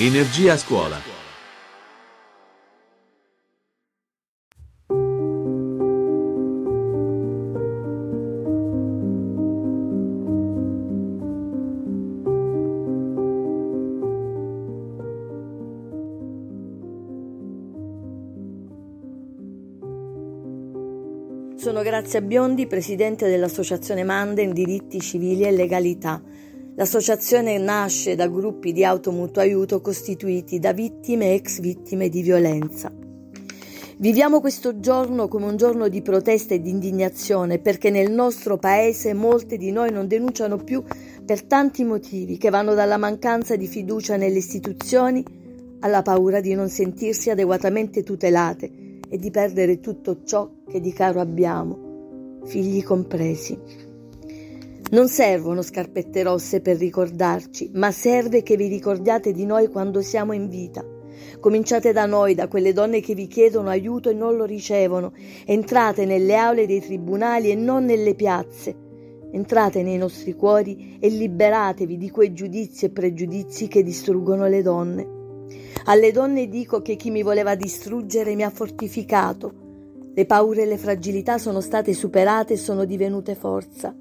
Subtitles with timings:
[0.00, 0.96] Energia scuola.
[21.56, 26.22] Sono Grazia Biondi, presidente dell'Associazione Manden Diritti Civili e Legalità.
[26.78, 32.92] L'associazione nasce da gruppi di automutuo aiuto costituiti da vittime e ex vittime di violenza.
[33.96, 39.12] Viviamo questo giorno come un giorno di protesta e di indignazione perché nel nostro paese
[39.12, 40.84] molte di noi non denunciano più
[41.26, 45.24] per tanti motivi che vanno dalla mancanza di fiducia nelle istituzioni
[45.80, 48.70] alla paura di non sentirsi adeguatamente tutelate
[49.08, 53.87] e di perdere tutto ciò che di caro abbiamo, figli compresi.
[54.90, 60.32] Non servono scarpette rosse per ricordarci, ma serve che vi ricordiate di noi quando siamo
[60.32, 60.82] in vita.
[61.40, 65.12] Cominciate da noi, da quelle donne che vi chiedono aiuto e non lo ricevono.
[65.44, 68.74] Entrate nelle aule dei tribunali e non nelle piazze.
[69.30, 75.08] Entrate nei nostri cuori e liberatevi di quei giudizi e pregiudizi che distruggono le donne.
[75.84, 79.52] Alle donne dico che chi mi voleva distruggere mi ha fortificato.
[80.14, 83.94] Le paure e le fragilità sono state superate e sono divenute forza.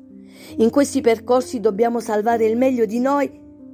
[0.58, 3.30] In questi percorsi dobbiamo salvare il meglio di noi,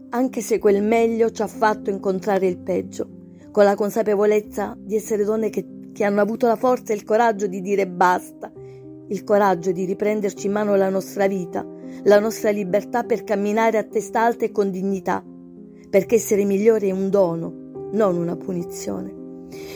[0.09, 3.07] anche se quel meglio ci ha fatto incontrare il peggio,
[3.51, 7.47] con la consapevolezza di essere donne che, che hanno avuto la forza e il coraggio
[7.47, 8.51] di dire basta,
[9.07, 11.66] il coraggio di riprenderci in mano la nostra vita,
[12.03, 15.24] la nostra libertà per camminare a testa alta e con dignità,
[15.90, 17.62] perché essere migliore è un dono
[17.94, 19.22] non una punizione.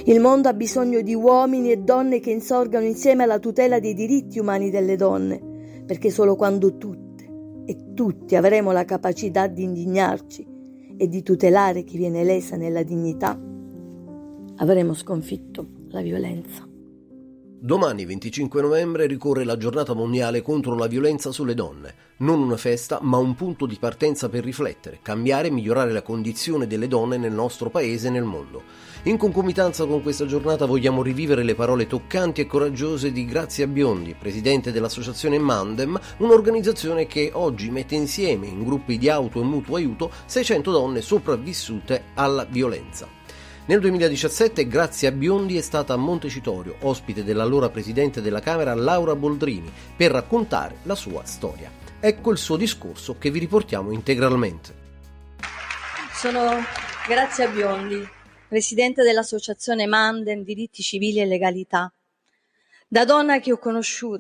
[0.06, 4.40] Il mondo ha bisogno di uomini e donne che insorgano insieme alla tutela dei diritti
[4.40, 5.56] umani delle donne,
[5.88, 7.06] perché solo quando tutte
[7.66, 10.46] e tutti avremo la capacità di indignarci
[10.98, 13.40] e di tutelare chi viene lesa nella dignità,
[14.58, 16.68] avremo sconfitto la violenza.
[17.59, 22.06] Domani 25 novembre ricorre la giornata mondiale contro la violenza sulle donne.
[22.18, 26.68] Non una festa, ma un punto di partenza per riflettere, cambiare e migliorare la condizione
[26.68, 28.62] delle donne nel nostro paese e nel mondo.
[29.07, 34.13] In concomitanza con questa giornata vogliamo rivivere le parole toccanti e coraggiose di Grazia Biondi,
[34.19, 40.12] presidente dell'associazione Mandem, un'organizzazione che oggi mette insieme in gruppi di auto e mutuo aiuto
[40.25, 43.07] 600 donne sopravvissute alla violenza.
[43.68, 49.72] Nel 2017 Grazia Biondi è stata a Montecitorio, ospite dell'allora presidente della Camera Laura Boldrini,
[49.95, 51.72] per raccontare la sua storia.
[52.01, 54.85] Ecco il suo discorso che vi riportiamo integralmente.
[56.12, 56.57] Sono
[57.07, 58.16] Grazia Biondi,
[58.47, 61.91] presidente dell'associazione Manden Diritti Civili e Legalità.
[62.88, 63.58] Da donna che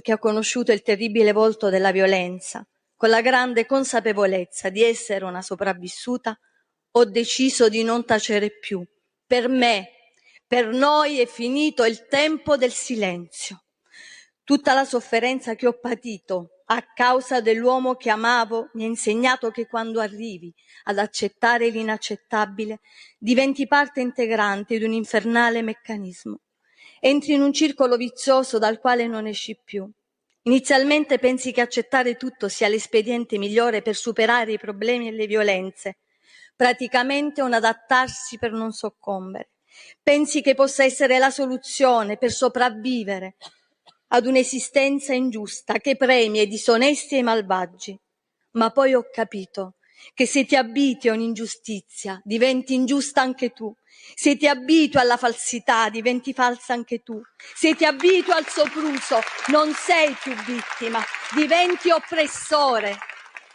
[0.01, 5.41] che ho conosciuto il terribile volto della violenza, con la grande consapevolezza di essere una
[5.41, 6.37] sopravvissuta,
[6.91, 8.85] ho deciso di non tacere più
[9.25, 9.91] per me,
[10.45, 13.63] per noi è finito il tempo del silenzio.
[14.43, 19.67] Tutta la sofferenza che ho patito a causa dell'uomo che amavo mi ha insegnato che
[19.67, 20.53] quando arrivi
[20.85, 22.79] ad accettare l'inaccettabile
[23.17, 26.41] diventi parte integrante di un infernale meccanismo.
[26.99, 29.89] Entri in un circolo vizioso dal quale non esci più.
[30.43, 35.97] Inizialmente pensi che accettare tutto sia l'espediente migliore per superare i problemi e le violenze,
[36.55, 39.51] praticamente un adattarsi per non soccombere.
[40.01, 43.35] Pensi che possa essere la soluzione per sopravvivere
[44.07, 47.99] ad un'esistenza ingiusta che premia i disonesti e i malvagi.
[48.51, 49.75] Ma poi ho capito
[50.13, 53.73] che se ti abiti a un'ingiustizia diventi ingiusta anche tu.
[54.13, 57.21] Se ti abitui alla falsità diventi falsa anche tu.
[57.55, 61.03] Se ti abitui al sopruso non sei più vittima,
[61.35, 62.97] diventi oppressore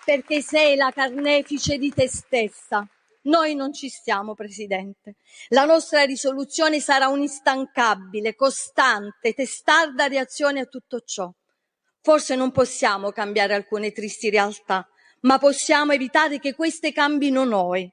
[0.05, 2.87] perché sei la carnefice di te stessa.
[3.23, 5.17] Noi non ci stiamo, Presidente.
[5.49, 11.33] La nostra risoluzione sarà un'instancabile, costante, testarda reazione a tutto ciò.
[12.01, 14.89] Forse non possiamo cambiare alcune tristi realtà,
[15.21, 17.89] ma possiamo evitare che queste cambino noi.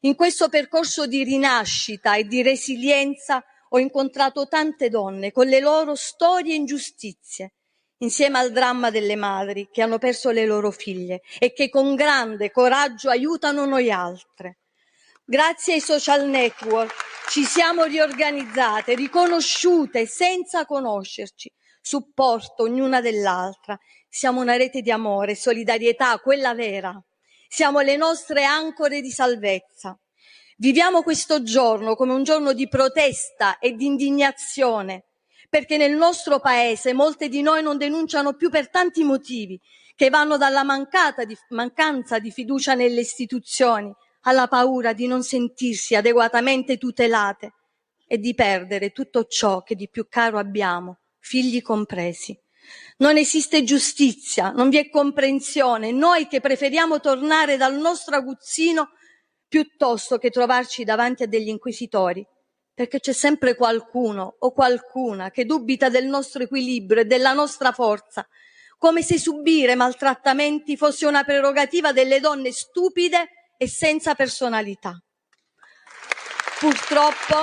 [0.00, 5.94] In questo percorso di rinascita e di resilienza ho incontrato tante donne con le loro
[5.94, 7.54] storie e ingiustizie,
[7.98, 12.50] insieme al dramma delle madri che hanno perso le loro figlie e che con grande
[12.50, 14.58] coraggio aiutano noi altre.
[15.24, 16.94] Grazie ai social network
[17.28, 23.78] ci siamo riorganizzate, riconosciute senza conoscerci, supporto ognuna dell'altra.
[24.08, 26.98] Siamo una rete di amore, solidarietà, quella vera.
[27.46, 29.98] Siamo le nostre ancore di salvezza.
[30.56, 35.07] Viviamo questo giorno come un giorno di protesta e di indignazione,
[35.48, 39.60] perché nel nostro paese molte di noi non denunciano più per tanti motivi,
[39.94, 40.64] che vanno dalla
[41.26, 43.92] di, mancanza di fiducia nelle istituzioni
[44.22, 47.54] alla paura di non sentirsi adeguatamente tutelate
[48.06, 52.38] e di perdere tutto ciò che di più caro abbiamo, figli compresi.
[52.98, 55.90] Non esiste giustizia, non vi è comprensione.
[55.90, 58.90] Noi che preferiamo tornare dal nostro aguzzino
[59.48, 62.26] piuttosto che trovarci davanti a degli inquisitori,
[62.78, 68.24] perché c'è sempre qualcuno o qualcuna che dubita del nostro equilibrio e della nostra forza,
[68.78, 74.96] come se subire maltrattamenti fosse una prerogativa delle donne stupide e senza personalità.
[76.60, 77.34] Purtroppo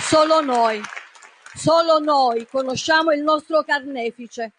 [0.00, 0.82] solo noi
[1.52, 4.52] Solo noi conosciamo il nostro carnefice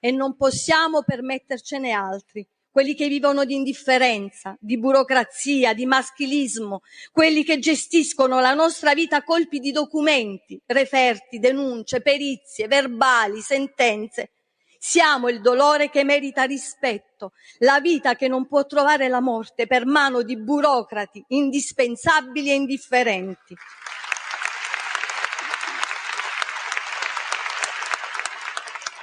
[0.00, 7.42] e non possiamo permettercene altri, quelli che vivono di indifferenza, di burocrazia, di maschilismo, quelli
[7.42, 14.32] che gestiscono la nostra vita a colpi di documenti, referti, denunce, perizie, verbali, sentenze.
[14.78, 19.86] Siamo il dolore che merita rispetto, la vita che non può trovare la morte per
[19.86, 23.56] mano di burocrati indispensabili e indifferenti.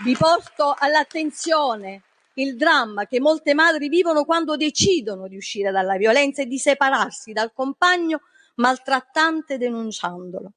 [0.04, 2.04] Vi porto all'attenzione
[2.36, 7.32] il dramma che molte madri vivono quando decidono di uscire dalla violenza e di separarsi
[7.32, 8.22] dal compagno
[8.56, 10.54] maltrattante denunciandolo.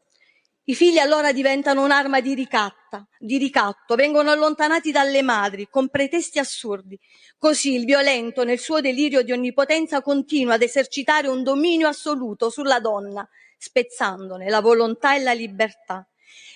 [0.69, 6.40] I figli allora diventano un'arma di, ricatta, di ricatto, vengono allontanati dalle madri con pretesti
[6.40, 6.99] assurdi.
[7.38, 12.81] Così il violento, nel suo delirio di onnipotenza, continua ad esercitare un dominio assoluto sulla
[12.81, 13.26] donna,
[13.56, 16.05] spezzandone la volontà e la libertà.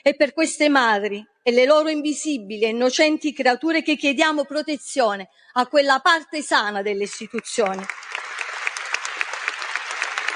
[0.02, 5.66] È per queste madri e le loro invisibili e innocenti creature che chiediamo protezione a
[5.66, 7.84] quella parte sana delle istituzioni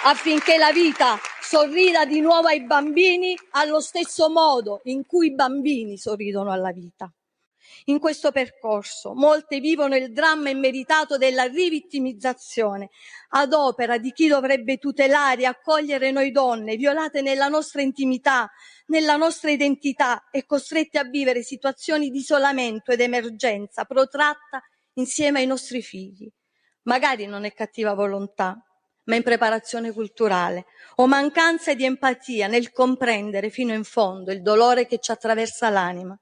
[0.05, 5.97] affinché la vita sorrida di nuovo ai bambini allo stesso modo in cui i bambini
[5.97, 7.11] sorridono alla vita.
[7.87, 12.91] In questo percorso molte vivono il dramma immeritato della rivittimizzazione
[13.31, 18.51] ad opera di chi dovrebbe tutelare e accogliere noi donne violate nella nostra intimità,
[18.87, 24.63] nella nostra identità e costrette a vivere situazioni di isolamento ed emergenza protratta
[24.95, 26.31] insieme ai nostri figli.
[26.83, 28.63] Magari non è cattiva volontà,
[29.05, 30.67] ma impreparazione culturale
[30.97, 36.19] o mancanza di empatia nel comprendere fino in fondo il dolore che ci attraversa l'anima.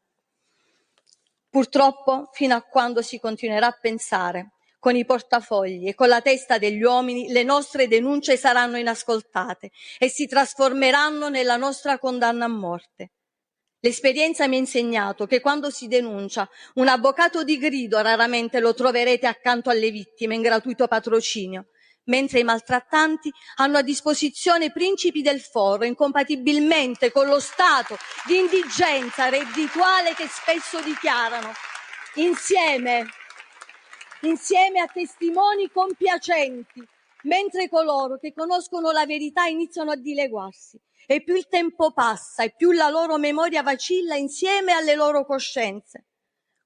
[1.52, 6.56] Purtroppo, fino a quando si continuerà a pensare con i portafogli e con la testa
[6.56, 13.10] degli uomini, le nostre denunce saranno inascoltate e si trasformeranno nella nostra condanna a morte.
[13.80, 19.26] L'esperienza mi ha insegnato che quando si denuncia un avvocato di grido raramente lo troverete
[19.26, 21.66] accanto alle vittime in gratuito patrocinio,
[22.04, 29.28] mentre i maltrattanti hanno a disposizione principi del foro incompatibilmente con lo stato di indigenza
[29.28, 31.52] reddituale che spesso dichiarano,
[32.14, 33.06] insieme,
[34.22, 36.86] insieme a testimoni compiacenti,
[37.22, 40.80] mentre coloro che conoscono la verità iniziano a dileguarsi.
[41.06, 46.06] E più il tempo passa e più la loro memoria vacilla insieme alle loro coscienze.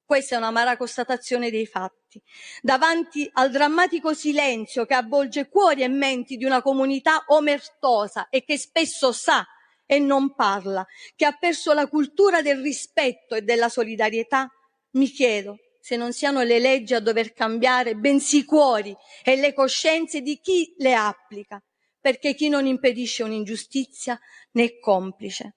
[0.06, 2.22] Questa è un'amara constatazione dei fatti.
[2.62, 8.56] Davanti al drammatico silenzio che avvolge cuori e menti di una comunità omertosa e che
[8.56, 9.44] spesso sa
[9.84, 10.86] e non parla,
[11.16, 14.48] che ha perso la cultura del rispetto e della solidarietà,
[14.92, 19.52] mi chiedo se non siano le leggi a dover cambiare, bensì i cuori e le
[19.52, 21.60] coscienze di chi le applica,
[22.00, 24.16] perché chi non impedisce un'ingiustizia
[24.52, 25.56] ne è complice.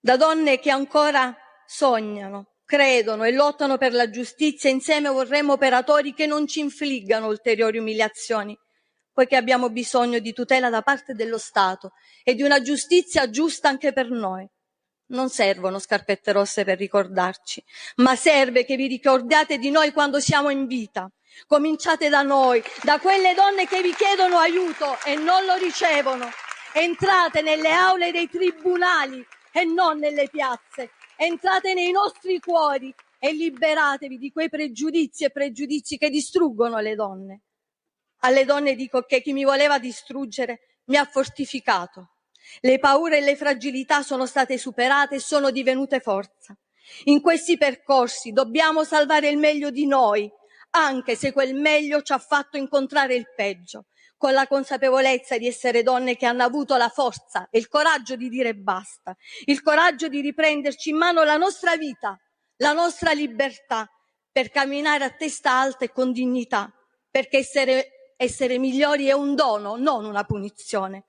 [0.00, 6.24] Da donne che ancora sognano, credono e lottano per la giustizia, insieme vorremmo operatori che
[6.24, 8.58] non ci infliggano ulteriori umiliazioni,
[9.12, 11.92] poiché abbiamo bisogno di tutela da parte dello Stato
[12.24, 14.48] e di una giustizia giusta anche per noi.
[15.08, 17.62] Non servono scarpette rosse per ricordarci,
[17.96, 21.10] ma serve che vi ricordiate di noi quando siamo in vita.
[21.46, 26.26] Cominciate da noi, da quelle donne che vi chiedono aiuto e non lo ricevono.
[26.72, 30.92] Entrate nelle aule dei tribunali e non nelle piazze
[31.24, 37.42] entrate nei nostri cuori e liberatevi di quei pregiudizi e pregiudizi che distruggono le donne.
[38.24, 42.14] Alle donne dico che chi mi voleva distruggere mi ha fortificato.
[42.60, 46.56] Le paure e le fragilità sono state superate e sono divenute forza.
[47.04, 50.28] In questi percorsi dobbiamo salvare il meglio di noi,
[50.70, 53.86] anche se quel meglio ci ha fatto incontrare il peggio,
[54.22, 58.28] con la consapevolezza di essere donne che hanno avuto la forza e il coraggio di
[58.28, 62.16] dire basta, il coraggio di riprenderci in mano la nostra vita,
[62.58, 63.90] la nostra libertà,
[64.30, 66.72] per camminare a testa alta e con dignità,
[67.10, 71.06] perché essere, essere migliori è un dono, non una punizione.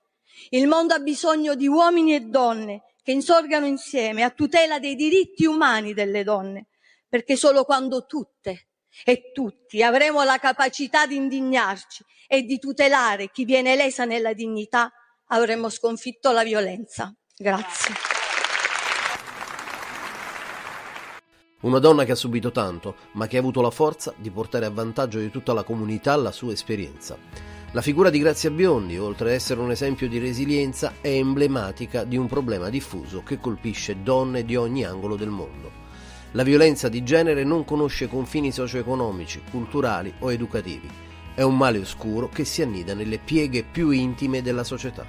[0.48, 5.46] Il mondo ha bisogno di uomini e donne che insorgano insieme a tutela dei diritti
[5.46, 6.66] umani delle donne,
[7.08, 8.70] perché solo quando tutte
[9.04, 14.92] e tutti avremo la capacità di indignarci e di tutelare chi viene lesa nella dignità,
[15.28, 17.14] avremo sconfitto la violenza.
[17.36, 17.94] Grazie.
[21.60, 24.70] Una donna che ha subito tanto, ma che ha avuto la forza di portare a
[24.70, 27.16] vantaggio di tutta la comunità la sua esperienza.
[27.72, 32.16] La figura di Grazia Biondi, oltre ad essere un esempio di resilienza, è emblematica di
[32.16, 35.83] un problema diffuso che colpisce donne di ogni angolo del mondo.
[36.36, 40.88] La violenza di genere non conosce confini socio-economici, culturali o educativi.
[41.32, 45.06] È un male oscuro che si annida nelle pieghe più intime della società.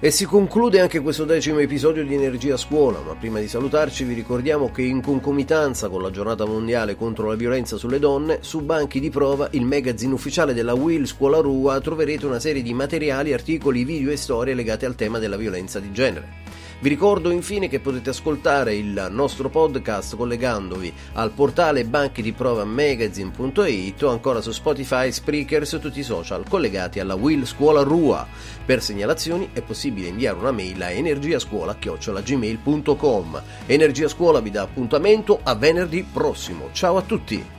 [0.00, 4.14] E si conclude anche questo decimo episodio di Energia Scuola, ma prima di salutarci vi
[4.14, 9.00] ricordiamo che in concomitanza con la giornata mondiale contro la violenza sulle donne, su banchi
[9.00, 13.84] di prova, il magazine ufficiale della Will Scuola Rua, troverete una serie di materiali, articoli,
[13.84, 16.47] video e storie legate al tema della violenza di genere.
[16.80, 22.64] Vi ricordo infine che potete ascoltare il nostro podcast collegandovi al portale banchi di prova
[22.64, 28.24] magazine.it o ancora su Spotify, Spreaker su tutti i social collegati alla Will Scuola Rua.
[28.64, 35.56] Per segnalazioni è possibile inviare una mail a energiascuola.gmail.com Energia Scuola vi dà appuntamento a
[35.56, 36.68] venerdì prossimo.
[36.70, 37.57] Ciao a tutti!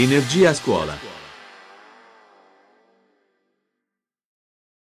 [0.00, 1.09] Energia a scuola